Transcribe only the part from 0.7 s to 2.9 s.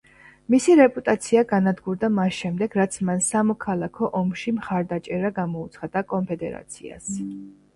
რეპუტაცია განადგურდა მას შემდეგ,